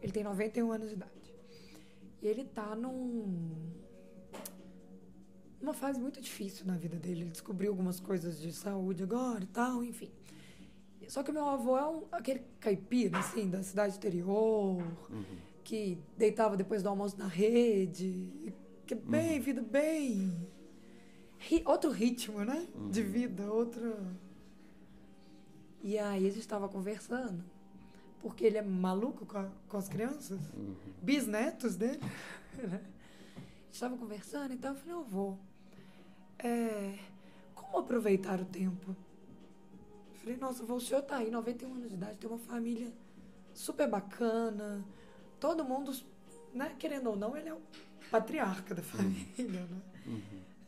[0.00, 1.34] Ele tem 91 anos de idade.
[2.22, 3.50] E ele tá num.
[5.60, 7.22] numa fase muito difícil na vida dele.
[7.22, 10.10] Ele descobriu algumas coisas de saúde agora e tal, enfim.
[11.08, 14.82] Só que meu avô é um, aquele caipira, assim, da cidade interior,
[15.64, 18.54] que deitava depois do almoço na rede,
[18.86, 20.51] que bem, vida bem.
[21.48, 22.66] Ri- outro ritmo, né?
[22.90, 23.96] De vida, outro.
[25.82, 27.42] E aí a gente estava conversando,
[28.20, 30.38] porque ele é maluco com, a- com as crianças,
[31.02, 32.00] bisnetos dele.
[32.56, 32.80] né?
[33.70, 35.38] Estava conversando, então eu falei, eu vou.
[36.38, 36.98] É,
[37.54, 38.90] como aproveitar o tempo?
[38.90, 42.92] Eu falei, nossa, o senhor tá aí, 91 anos de idade, tem uma família
[43.54, 44.84] super bacana,
[45.40, 45.92] todo mundo,
[46.54, 47.60] né, querendo ou não, ele é o
[48.10, 49.82] patriarca da família, né?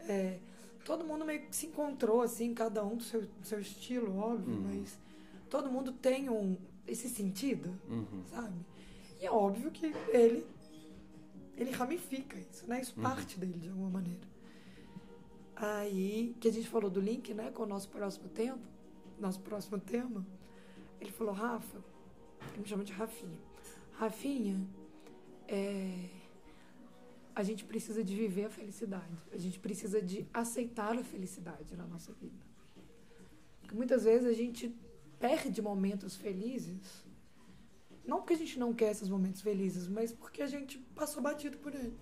[0.01, 0.39] É,
[0.85, 4.55] todo mundo meio que se encontrou, assim, cada um do seu, do seu estilo, óbvio,
[4.61, 4.99] mas
[5.49, 8.23] todo mundo tem um, esse sentido, Uhum.
[8.31, 8.55] sabe?
[9.20, 10.47] E é óbvio que ele,
[11.57, 12.81] ele ramifica isso, né?
[12.81, 14.27] Isso parte dele, de alguma maneira.
[15.57, 18.59] Aí, que a gente falou do link, né, com o nosso próximo tempo,
[19.20, 20.27] nosso próximo tema,
[21.01, 21.79] ele falou, Rafa,
[22.53, 23.38] ele me chama de Rafinha.
[23.92, 24.66] Rafinha,
[25.47, 26.09] é,
[27.35, 29.16] a gente precisa de viver a felicidade.
[29.33, 32.44] A gente precisa de aceitar a felicidade na nossa vida.
[33.61, 34.75] Porque muitas vezes a gente
[35.18, 37.05] perde momentos felizes,
[38.07, 41.57] não porque a gente não quer esses momentos felizes, mas porque a gente passou batido
[41.59, 41.94] por eles.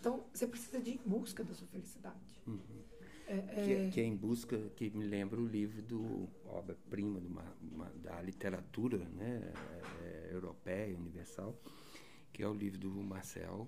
[0.00, 2.40] Então, você precisa de ir em busca da sua felicidade.
[3.26, 7.20] É, Que, é, é- que é em busca, que me lembra o livro do obra-prima
[8.02, 9.52] da literatura né,
[10.02, 11.58] é, europeia, universal,
[12.34, 13.66] que é o livro do Marcel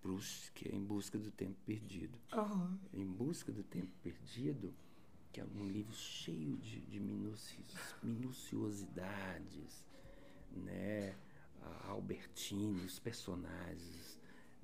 [0.00, 2.18] Proust, que é Em Busca do Tempo Perdido.
[2.32, 2.76] aham.
[2.92, 4.74] Em Busca do Tempo Perdido,
[5.30, 7.62] que é um livro cheio de, de minuci-
[8.02, 9.84] minuciosidades,
[10.52, 11.14] né?
[11.62, 14.18] A Albertine, os personagens,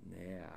[0.06, 0.40] né?
[0.44, 0.48] A,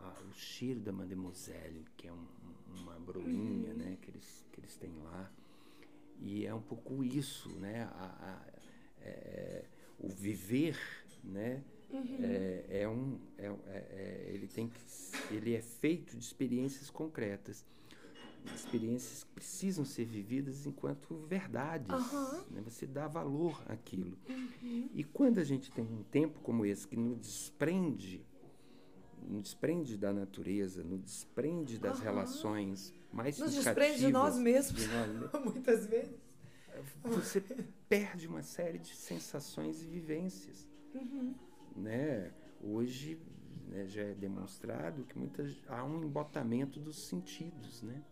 [0.00, 3.96] a- a- o cheiro da Mademoiselle, que é um- um- uma broinha, né?
[4.00, 5.30] Que eles, que eles têm lá.
[6.20, 7.82] E é um pouco isso, né?
[7.84, 8.44] A-
[9.00, 9.64] é-
[9.98, 10.78] o viver,
[11.24, 11.64] né?
[11.90, 14.80] É, é um, é, é- é- ele tem que,
[15.34, 17.64] ele é feito de experiências concretas,
[18.54, 21.90] experiências que precisam ser vividas enquanto verdades.
[21.90, 22.44] Aham.
[22.50, 22.62] né?
[22.64, 24.16] Você dá valor àquilo.
[24.94, 28.24] E quando a gente tem um tempo como esse que nos desprende,
[29.26, 34.88] nos desprende da natureza, nos desprende das relações mais Nos desprende de nós mesmos, de
[34.88, 36.16] nós mesmos, muitas vezes.
[37.02, 37.42] você
[37.88, 40.66] perde uma série de sensações e vivências.
[41.78, 42.32] Né?
[42.62, 43.18] Hoje
[43.68, 47.82] né, já é demonstrado que muitas, há um embotamento dos sentidos.
[47.82, 48.02] Né?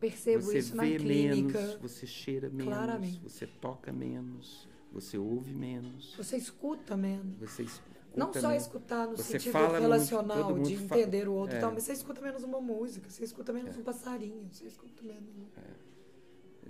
[0.00, 1.58] Percebo você isso na vê clínica.
[1.60, 3.20] menos, você cheira menos, Claramente.
[3.22, 7.36] você toca menos, você ouve menos, Você escuta menos.
[7.38, 8.64] você escuta Não só menos.
[8.64, 11.60] escutar no Você sentido fala muito, relacional, mundo de fala- entender o outro e É.
[11.60, 15.22] tal, mas você escuta menos uma música, você escuta menos um passarinho, você escuta menos.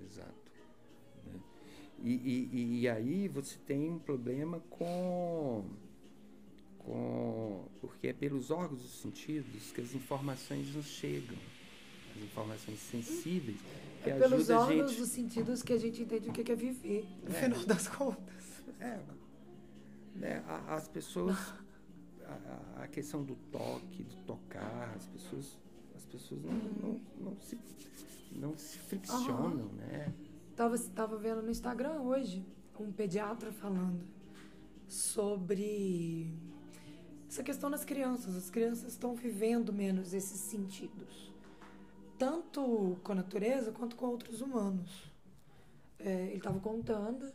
[0.04, 0.34] Exato.
[1.26, 1.40] né?
[2.02, 5.64] E, e, e aí você tem um problema com,
[6.84, 7.64] com.
[7.80, 11.36] Porque é pelos órgãos dos sentidos que as informações nos chegam.
[12.16, 13.58] As informações sensíveis
[14.02, 15.00] que É pelos órgãos gente.
[15.00, 18.62] dos sentidos que a gente entende o que é viver, no final das contas.
[18.80, 19.00] É,
[20.14, 21.36] né, as pessoas.
[22.24, 25.58] A, a- questão do toque, do tocar, as pessoas.
[25.94, 27.58] As pessoas não, não, não, se,
[28.32, 30.12] não se friccionam, né?
[30.56, 32.44] Tava, tava vendo no Instagram hoje
[32.78, 34.04] um pediatra falando
[34.88, 36.34] sobre
[37.32, 38.36] essa questão das crianças.
[38.36, 41.32] As crianças estão vivendo menos esses sentidos.
[42.18, 45.10] tanto com a natureza quanto com outros humanos.
[45.98, 47.32] É, ele estava contando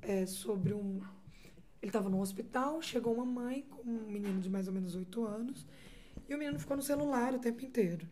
[0.00, 1.02] é, sobre um.
[1.82, 5.26] Ele estava no hospital, chegou uma mãe com um menino de mais ou menos oito
[5.26, 5.66] anos,
[6.26, 8.08] e o menino ficou no celular o tempo inteiro.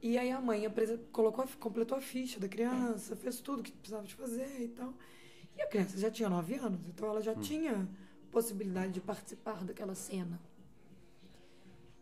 [0.00, 0.62] E aí a mãe
[1.10, 4.94] colocou, completou a ficha da criança, fez tudo que precisava de fazer e tal.
[5.56, 7.40] E a criança já tinha nove anos, então ela já hum.
[7.40, 7.88] tinha
[8.32, 10.40] possibilidade de participar daquela cena.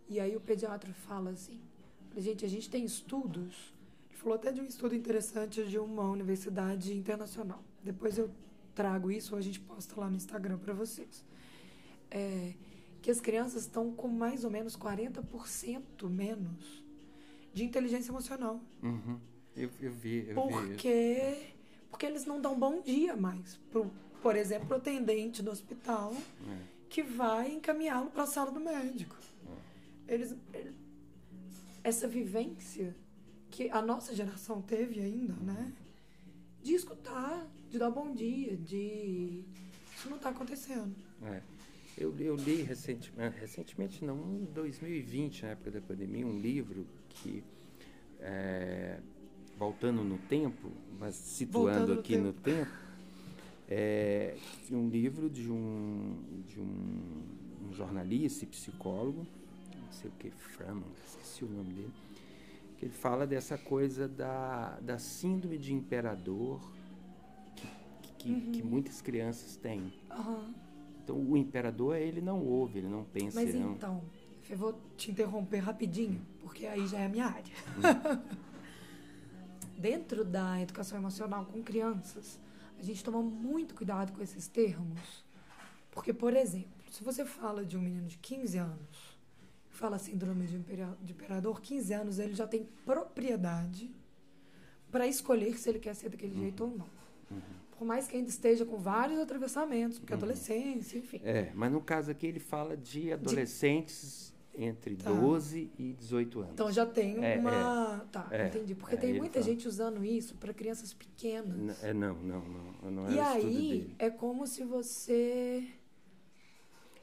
[0.08, 1.60] E aí o pediatra fala assim,
[2.16, 3.74] gente, a gente tem estudos,
[4.08, 7.62] ele falou até de um estudo interessante de uma universidade internacional.
[7.82, 8.30] Depois eu
[8.74, 11.24] trago isso, ou a gente posta lá no Instagram para vocês.
[12.10, 12.54] É,
[13.02, 16.84] que as crianças estão com mais ou menos 40% menos
[17.52, 18.60] de inteligência emocional.
[18.82, 19.18] Uhum.
[19.56, 21.54] Eu, eu vi, eu porque, vi.
[21.90, 23.58] Porque eles não dão bom dia mais.
[23.70, 23.90] Pro,
[24.22, 26.58] por exemplo, o atendente do hospital é.
[26.88, 29.16] que vai encaminhá-lo para a sala do médico.
[30.08, 30.14] É.
[30.14, 30.74] Eles, eles,
[31.82, 32.94] essa vivência
[33.50, 35.72] que a nossa geração teve ainda, né?
[36.62, 39.44] De escutar, de dar bom dia, de.
[39.96, 40.94] Isso não está acontecendo.
[41.22, 41.40] É.
[41.98, 47.42] Eu, eu li recentemente, recentemente, não, em 2020, na época da pandemia, um livro que,
[48.20, 49.00] é,
[49.58, 52.89] voltando no tempo, mas situando aqui tempo, no tempo
[53.70, 54.34] é
[54.72, 57.22] um livro de um, de um,
[57.68, 59.24] um jornalista e psicólogo,
[59.80, 61.92] não sei o que, Framan, esqueci o nome dele,
[62.76, 66.60] que ele fala dessa coisa da, da síndrome de imperador
[67.54, 67.68] que,
[68.18, 68.52] que, uhum.
[68.52, 69.92] que muitas crianças têm.
[70.10, 70.52] Uhum.
[71.04, 73.40] Então o imperador ele não ouve, ele não pensa.
[73.40, 73.72] Mas não...
[73.72, 74.02] então,
[74.48, 77.54] eu vou te interromper rapidinho, porque aí já é a minha área.
[77.76, 78.40] Hum.
[79.78, 82.38] Dentro da educação emocional com crianças,
[82.80, 85.24] a gente toma muito cuidado com esses termos.
[85.90, 89.18] Porque, por exemplo, se você fala de um menino de 15 anos,
[89.68, 93.90] fala síndrome de imperador, 15 anos ele já tem propriedade
[94.90, 96.40] para escolher se ele quer ser daquele uhum.
[96.40, 96.86] jeito ou não.
[97.30, 97.40] Uhum.
[97.78, 100.18] Por mais que ainda esteja com vários atravessamentos, porque uhum.
[100.18, 101.20] adolescência, enfim.
[101.24, 105.10] É, mas no caso aqui ele fala de adolescentes entre tá.
[105.10, 106.52] 12 e 18 anos.
[106.52, 108.02] Então já tem é, uma.
[108.02, 108.74] É, tá, é, entendi.
[108.74, 109.44] Porque é, tem muita fala...
[109.44, 111.82] gente usando isso para crianças pequenas.
[111.82, 112.42] É, não, não,
[112.82, 112.90] não.
[112.90, 115.66] não e aí é como se você.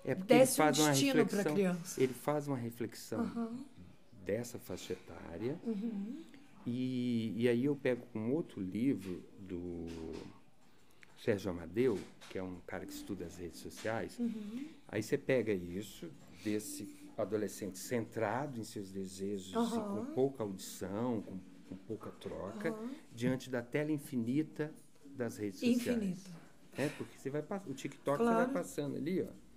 [0.05, 2.01] É porque desse ele faz um destino para criança.
[2.01, 3.65] Ele faz uma reflexão uhum.
[4.25, 5.59] dessa faixa etária.
[5.65, 6.17] Uhum.
[6.65, 9.87] E, e aí eu pego um outro livro do
[11.17, 11.97] Sérgio Amadeu,
[12.29, 14.17] que é um cara que estuda as redes sociais.
[14.19, 14.67] Uhum.
[14.87, 16.09] Aí você pega isso
[16.43, 19.65] desse adolescente centrado em seus desejos uhum.
[19.65, 22.89] e com pouca audição, com, com pouca troca, uhum.
[23.13, 24.71] diante da tela infinita
[25.05, 25.99] das redes sociais.
[25.99, 26.29] Infinita.
[26.77, 28.37] É, porque você vai o TikTok claro.
[28.37, 29.47] você vai passando ali, ó.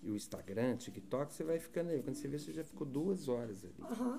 [0.00, 2.00] E o Instagram, TikTok, você vai ficando aí.
[2.00, 4.00] Quando você vê, você já ficou duas horas ali.
[4.00, 4.18] Uhum.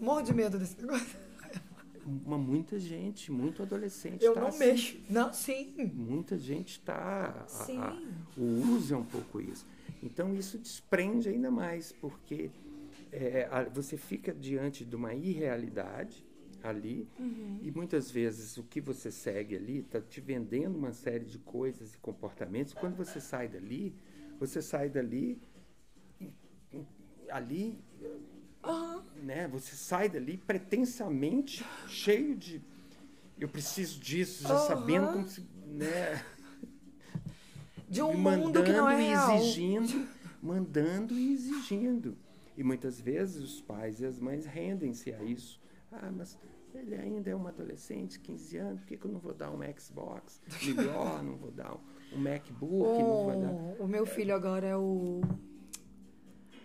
[0.00, 1.16] Morro de medo desse negócio.
[2.04, 4.24] Uma, muita gente, muito adolescente.
[4.24, 4.58] Eu tá não assim.
[4.58, 5.00] mexo.
[5.08, 5.92] Não, sim.
[5.94, 7.46] Muita gente está.
[8.36, 9.64] O uso é um pouco isso.
[10.02, 12.50] Então isso desprende ainda mais, porque
[13.12, 16.24] é, a, você fica diante de uma irrealidade
[16.62, 17.58] ali uhum.
[17.62, 21.94] e muitas vezes o que você segue ali está te vendendo uma série de coisas
[21.94, 22.72] e comportamentos.
[22.72, 23.94] Quando você sai dali,
[24.38, 25.40] você sai dali
[27.28, 27.78] ali,
[28.64, 29.02] uhum.
[29.22, 29.48] né?
[29.48, 32.60] Você sai dali pretensamente cheio de
[33.38, 34.66] eu preciso disso, já uhum.
[34.68, 36.24] sabendo como se, né?
[37.92, 39.36] De um mundo que não é real.
[39.36, 40.08] exigindo,
[40.42, 42.16] mandando e exigindo.
[42.56, 45.60] E muitas vezes os pais e as mães rendem-se a isso.
[45.90, 46.38] Ah, mas
[46.74, 49.60] ele ainda é um adolescente, 15 anos, por que, que eu não vou dar um
[49.78, 53.82] Xbox melhor, não vou dar um, MacBook, oh, não vou dar...
[53.82, 55.20] O meu filho agora é o...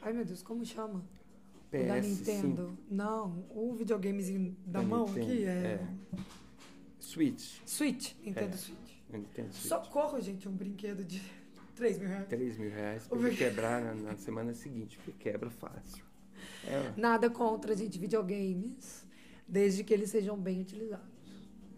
[0.01, 1.03] Ai, meu Deus, como chama?
[1.69, 2.67] PS, o da Nintendo.
[2.69, 2.77] Sim.
[2.89, 5.49] Não, o videogamezinho da, da mão Nintendo, aqui é...
[5.49, 5.87] é...
[6.99, 7.59] Switch.
[7.65, 8.57] Switch, Nintendo é.
[8.57, 8.96] Switch.
[9.51, 11.21] Socorro, gente, um brinquedo de
[11.75, 12.27] 3 mil reais.
[12.27, 16.03] 3 mil reais pra quebrar na, na, semana seguinte, porque quebra fácil.
[16.65, 16.93] É.
[16.97, 19.05] Nada contra, gente, videogames,
[19.47, 21.07] desde que eles sejam bem utilizados.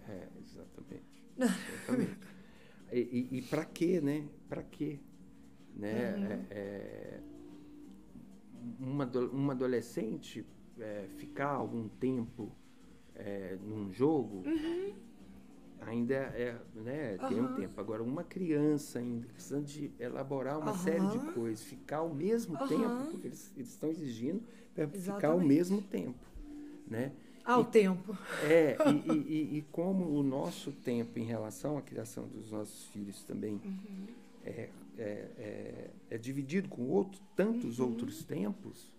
[0.08, 1.24] É, exatamente.
[1.38, 2.18] exatamente.
[2.92, 4.28] e e, e para quê, né?
[4.48, 5.00] Para quê?
[5.76, 6.16] Né?
[6.16, 6.26] Uhum.
[6.26, 7.20] É, é,
[8.80, 10.46] uma, uma adolescente
[10.80, 12.52] é, ficar algum tempo
[13.16, 14.44] é, num jogo.
[14.46, 15.09] Uhum
[15.82, 17.28] ainda é, né, uhum.
[17.30, 17.80] tem um tempo.
[17.80, 20.78] Agora, uma criança ainda precisando de elaborar uma uhum.
[20.78, 22.68] série de coisas, ficar ao mesmo uhum.
[22.68, 24.42] tempo, porque eles, eles estão exigindo
[24.74, 26.20] para ficar ao mesmo tempo,
[26.88, 27.12] né?
[27.44, 28.18] Ao e, tempo.
[28.44, 33.24] É, e, e, e, como o nosso tempo em relação à criação dos nossos filhos
[33.24, 34.08] também uhum.
[34.46, 37.88] é, é, é, é, dividido com outro, tantos uhum.
[37.88, 38.92] outros tempos,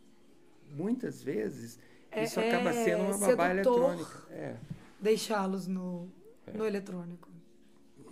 [0.75, 1.79] muitas vezes
[2.11, 4.23] É- Isso acaba sendo uma é babá eletrônica.
[4.31, 4.57] É.
[5.01, 6.09] Deixá-los no,
[6.59, 7.29] no eletrônico.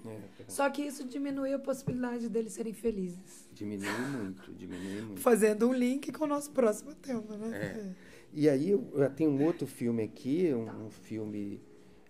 [0.06, 3.48] é, Só que isso diminui a possibilidade deles serem felizes.
[3.52, 5.20] diminui muito, diminui muito.
[5.20, 7.56] Fazendo um link com o nosso próximo tema, né?
[7.56, 8.08] É.
[8.32, 11.60] E aí eu, eu tenho um outro filme aqui, um, um filme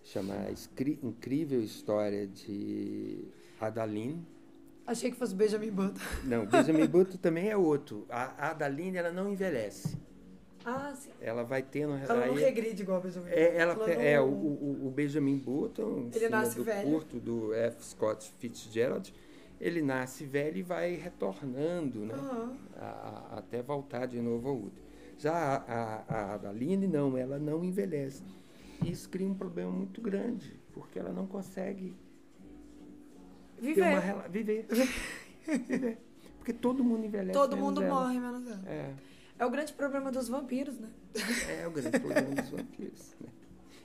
[0.03, 3.25] chamado Escri- Incrível História de
[3.61, 4.27] Adaline.
[4.87, 6.01] Achei que fosse Benjamin Button.
[6.25, 8.07] Não, Benjamin Button também é outro.
[8.09, 9.97] A a Adaline ela não envelhece.
[10.77, 11.11] Ah, sim.
[11.21, 11.95] Ela vai tendo.
[11.95, 15.37] Ela não aí- regride igual a Benjamin É, ela, não- é o, o, o Benjamin
[15.39, 16.89] Button, Ele cima nasce do velho.
[16.91, 17.85] curto do F.
[17.85, 19.13] Scott Fitzgerald,
[19.61, 22.15] ele nasce velho e vai retornando, né?
[22.15, 22.57] Aham.
[22.77, 22.85] a-
[23.35, 24.89] a- até voltar de novo ao útero.
[25.19, 28.23] Já a, a, a Adaline, não, ela não envelhece.
[28.87, 31.97] Isso cria um problema muito grande, porque ela não consegue
[33.61, 34.01] ter uma
[34.31, 34.31] Viver.
[34.31, 34.67] viver.
[35.67, 35.99] viver.
[36.39, 37.33] Porque todo mundo envelhece.
[37.33, 37.93] Todo mundo ela.
[37.95, 38.63] morre, menos ela.
[38.69, 38.93] É,
[39.39, 40.89] É o grande problema dos vampiros, né?
[41.61, 43.15] é o grande problema dos vampiros.
[43.21, 43.29] né?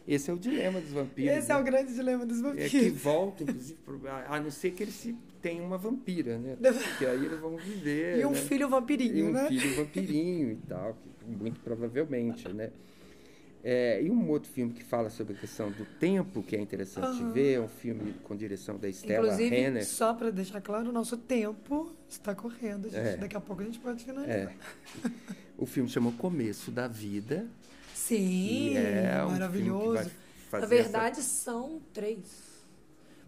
[0.07, 1.31] Esse é o dilema dos vampiros.
[1.37, 1.61] Esse é né?
[1.61, 2.71] o grande dilema dos É vampiros.
[2.71, 3.77] que volta, inclusive,
[4.27, 6.57] a não ser que eles se tenham uma vampira, né?
[6.59, 8.19] Porque aí eles vão viver.
[8.19, 8.35] E um né?
[8.37, 9.47] filho vampirinho, E um né?
[9.47, 12.71] filho vampirinho e tal, que muito provavelmente, né?
[13.63, 17.21] É, e um outro filme que fala sobre a questão do tempo, que é interessante
[17.21, 17.31] Aham.
[17.31, 19.85] ver, é um filme com direção da Stella Inclusive, Renner.
[19.85, 22.97] só para deixar claro, o nosso tempo está correndo, gente.
[23.07, 23.17] É.
[23.17, 24.35] Daqui a pouco a gente pode finalizar.
[24.37, 24.53] É.
[25.55, 27.47] O filme chama O Começo da Vida.
[27.93, 30.11] Sim, é um maravilhoso.
[30.51, 32.52] Na verdade, são três.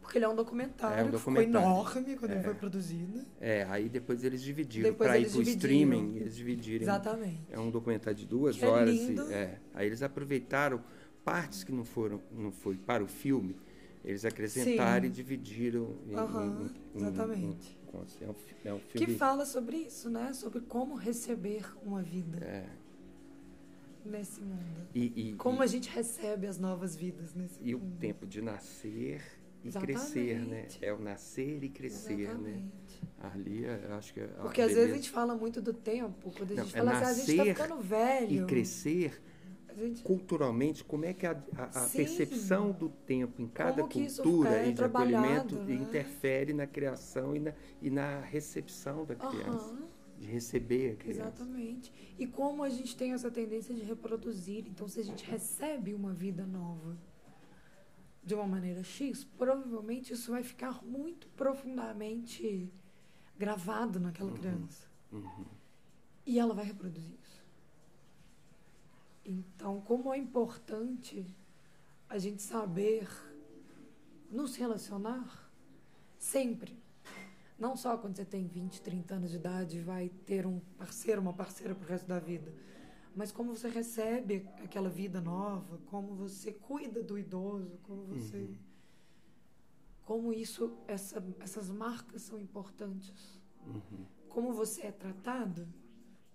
[0.05, 1.51] Porque ele é um documentário, É um que documentário.
[1.67, 2.35] ficou enorme quando É.
[2.35, 3.25] ele foi produzido.
[3.41, 5.57] É, aí depois eles dividiram para ir pro dividiram.
[5.57, 6.83] streaming, eles dividiram.
[6.83, 7.41] Exatamente.
[7.49, 8.93] É um documentário de duas Que é horas.
[8.95, 10.83] E, é, aí eles aproveitaram
[11.23, 13.55] partes que não foram, não foi para o filme,
[14.03, 15.07] eles acrescentaram Sim.
[15.07, 15.95] e dividiram.
[16.13, 16.45] Aham,
[16.95, 17.77] em- em- exatamente.
[17.91, 19.15] em- é, um, é um Que filme.
[19.15, 20.33] fala sobre isso, né?
[20.33, 22.67] Sobre como receber uma vida é,
[24.05, 24.87] nesse mundo.
[24.93, 27.97] e, e, Como e, a gente recebe as novas vidas nesse e o mundo.
[27.97, 29.21] tempo de nascer
[29.65, 29.97] e Exatamente.
[29.99, 30.67] crescer, né?
[30.81, 32.61] É o nascer e crescer, né?
[32.61, 33.03] Exatamente.
[33.19, 36.51] Ali, é, acho que é Porque às vezes a gente fala muito do tempo, quando
[36.51, 38.43] a Não, gente é fala assim, "Ah, a gente tá nascer ficando velho.
[38.43, 39.21] e crescer
[39.77, 44.69] gente- culturalmente, como é que a, a- a percepção do tempo em cada cultura é
[44.69, 45.73] e de acolhimento né?
[45.75, 49.87] interfere na criação e na, e na recepção da criança, Aham,
[50.19, 51.21] de receber a criança.
[51.43, 51.91] exatamente.
[52.19, 54.65] E como a gente tem essa tendência de reproduzir.
[54.67, 56.95] Então, se a gente recebe uma vida nova
[58.25, 62.71] de uma maneira X, provavelmente isso vai ficar muito profundamente
[63.37, 64.87] gravado naquela criança.
[65.11, 65.45] Uhum.
[66.25, 67.45] E ela vai reproduzir isso.
[69.23, 71.25] Então, como é importante
[72.09, 73.07] a gente saber
[74.31, 75.51] nos relacionar
[76.17, 76.77] sempre.
[77.57, 81.21] Não só quando você tem 20, 30 anos de idade e vai ter um parceiro,
[81.21, 82.51] uma parceira pro resto da vida.
[83.15, 88.49] Mas como você recebe aquela vida nova, como você cuida do idoso, como você.
[90.05, 93.39] Como isso, essa, essas marcas são importantes.
[93.65, 94.05] Uhum.
[94.29, 95.67] Como você é tratado,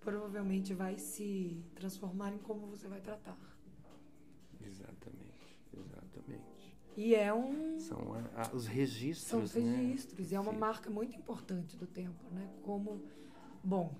[0.00, 3.38] provavelmente vai se transformar em como você vai tratar.
[4.60, 6.76] Exatamente, exatamente.
[6.96, 7.78] E é um.
[7.78, 9.76] São a- a- os São registros, os né?
[9.76, 10.32] registros.
[10.32, 10.58] E é uma Sim.
[10.58, 12.50] marca muito importante do tempo, né?
[12.62, 13.00] Como.
[13.62, 13.94] Bom.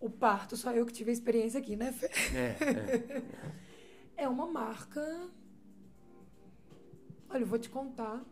[0.00, 2.06] O parto, só eu que tive a experiência aqui, né, Fê?
[2.36, 2.56] É,
[3.16, 3.50] é.
[4.16, 5.00] É uma marca.
[7.30, 8.22] Olha, eu vou te contar.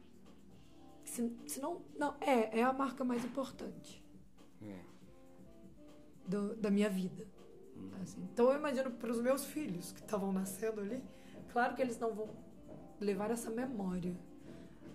[1.04, 4.04] Se, se não, não, é, é a marca mais importante
[4.62, 4.80] é.
[6.26, 7.26] do- da minha vida.
[8.02, 8.20] assim.
[8.32, 11.02] Então eu imagino para os meus filhos que estavam nascendo ali,
[11.50, 12.28] claro que eles não vão
[13.00, 14.14] levar essa memória.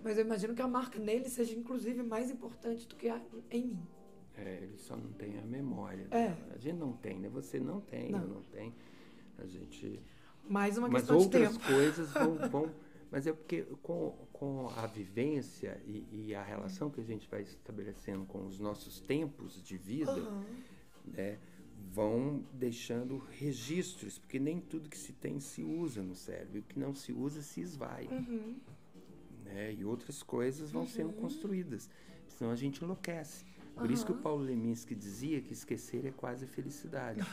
[0.04, 3.64] Mas eu imagino que a marca neles seja inclusive mais importante do que a, em
[3.66, 3.86] mim.
[4.36, 6.06] É, ele só não tem a memória.
[6.10, 6.28] É.
[6.28, 6.52] dela.
[6.54, 7.28] A gente não tem, né?
[7.28, 8.20] Você não tem, Não.
[8.22, 8.74] eu não tenho.
[9.38, 10.00] A gente.
[10.48, 11.66] Mais uma mas questão de outras tempo.
[11.66, 12.70] coisas vão, vão.
[13.10, 17.42] Mas é porque com, com a vivência e, e a relação que a gente vai
[17.42, 20.44] estabelecendo com os nossos tempos de vida, Aham.
[21.06, 21.38] né,
[21.92, 26.56] vão deixando registros, porque nem tudo que se tem se usa no cérebro.
[26.56, 28.08] E o que não se usa se esvai.
[28.10, 28.56] Uhum.
[29.44, 29.72] né?
[29.72, 31.88] E outras coisas vão sendo construídas.
[32.26, 33.44] Senão a gente enlouquece.
[33.76, 34.16] Por isso que o.
[34.16, 37.20] Paulo Leminski dizia que esquecer é quase felicidade.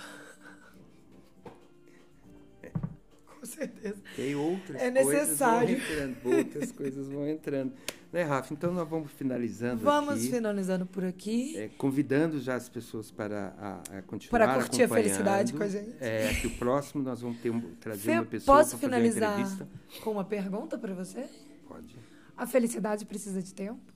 [3.39, 3.97] Com certeza.
[4.17, 5.67] Aí outras É coisas necessário.
[5.67, 7.73] vão entrando, outras coisas vão entrando.
[8.13, 8.53] Né, Rafa?
[8.53, 10.29] Então nós vamos finalizando Vamos aqui.
[10.29, 11.57] finalizando por aqui.
[11.57, 15.67] é, convidando já as pessoas para a, a continuar Para curtir a felicidade com a
[15.67, 15.95] gente.
[15.99, 18.93] É, que o próximo nós vamos ter um, trazer Fê, uma pessoa posso para fazer
[18.93, 19.67] uma finalizar entrevista.
[20.03, 21.27] com uma pergunta para você?
[21.67, 21.95] Pode.
[22.37, 23.90] A felicidade precisa de tempo?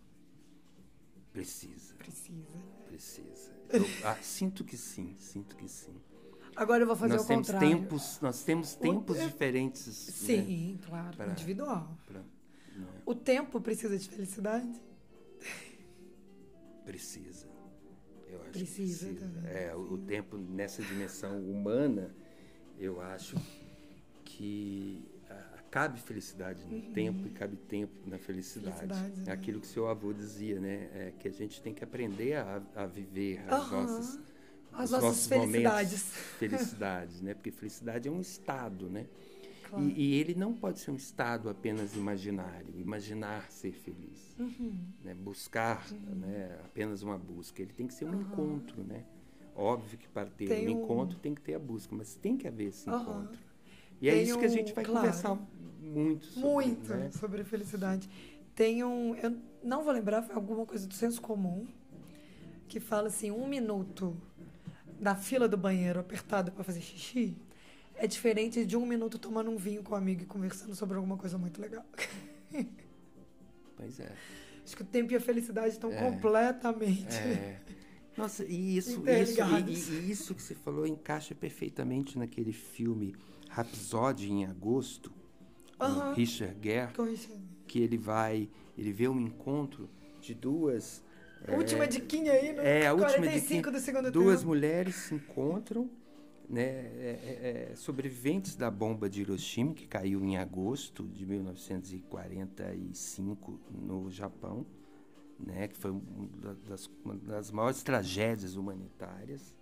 [1.36, 1.93] Precisa.
[1.95, 2.57] Precisa.
[2.88, 3.51] Precisa.
[3.69, 5.93] Eu, ah, sinto que sim, sinto que sim.
[6.55, 7.77] Agora eu vou fazer nós o temos contrário.
[7.77, 9.86] tempos, nós temos tempos é- diferentes.
[10.07, 11.97] né, Sim, claro, Pra- individual.
[12.05, 14.81] pra- né, O tempo precisa de felicidade?
[16.86, 17.47] precisa.
[18.27, 19.47] Eu acho Precisa que precisa.
[19.47, 22.15] É, o, o tempo nessa dimensão humana,
[22.77, 23.36] eu acho
[24.23, 25.03] que
[25.76, 28.84] cabe felicidade no tempo e cabe tempo na felicidade.
[28.84, 28.88] Uhum.
[28.88, 29.34] Felicidade, É né?
[29.34, 30.89] aquilo que seu avô dizia, né?
[30.93, 33.82] É que a gente tem que aprender a, a viver as Aham.
[33.82, 34.19] nossas
[34.71, 35.91] As os nossas felicidades.
[35.91, 36.01] momentos,
[36.39, 37.34] felicidades, né?
[37.34, 39.05] Porque felicidade é um estado, né?
[39.69, 39.86] Claro.
[39.86, 44.78] E, e ele não pode ser um estado apenas imaginário, imaginar ser feliz, Uhum.
[45.03, 45.13] né?
[45.13, 46.57] buscar né?
[46.63, 47.61] apenas uma busca.
[47.61, 49.03] Ele tem que ser um encontro, né?
[49.53, 52.47] Óbvio que para ter Tem um encontro tem que ter a busca, mas tem que
[52.47, 53.44] haver esse encontro.
[54.01, 54.99] E é Tem isso que a gente vai claro.
[55.07, 55.37] conversar
[55.79, 57.11] muito sobre, Muito né?
[57.11, 58.09] sobre felicidade.
[58.53, 59.15] Tem um.
[59.15, 61.65] Eu não vou lembrar, foi alguma coisa do senso comum,
[62.67, 64.15] que fala assim: um minuto
[64.99, 67.35] na fila do banheiro apertado para fazer xixi
[67.97, 71.17] é diferente de um minuto tomando um vinho com um amigo e conversando sobre alguma
[71.17, 71.85] coisa muito legal.
[73.77, 74.11] Pois é.
[74.63, 75.97] Acho que o tempo e a felicidade estão É.
[76.11, 77.15] completamente.
[77.15, 77.59] É.
[78.18, 79.89] Nossa, e isso, isso, Interligados.
[79.89, 83.13] e, e isso que você falou encaixa perfeitamente naquele filme
[83.49, 85.11] Rhapsody em agosto,
[85.78, 86.13] com.
[86.13, 87.30] Richard Gere, isso.
[87.68, 89.89] que ele vai, ele vê um encontro
[90.22, 91.03] de duas
[91.53, 92.82] Última diquinha aí, né?
[92.82, 94.47] é, a última 45 diquinha, do segundo duas tempo.
[94.47, 95.88] mulheres se encontram,
[96.49, 103.59] né, é, é, é, sobreviventes da bomba de Hiroshima que caiu em agosto de 1945
[103.72, 104.66] no Japão,
[105.45, 109.53] né, que foi um da- das, uma das maiores tragédias humanitárias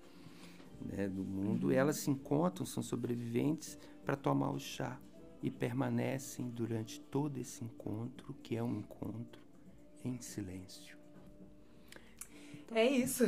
[0.82, 1.72] né, do mundo.
[1.72, 4.98] E elas se encontram, são sobreviventes para tomar o chá
[5.42, 9.42] e permanecem durante todo esse encontro, que é um encontro
[10.04, 10.98] em silêncio.
[12.74, 13.26] É isso.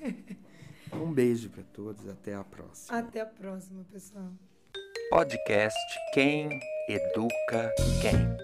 [0.92, 2.98] Um beijo para todos, até a próxima.
[2.98, 4.28] Até a próxima, pessoal.
[5.08, 5.78] Podcast
[6.12, 6.48] Quem
[6.88, 7.72] Educa
[8.02, 8.40] Quem.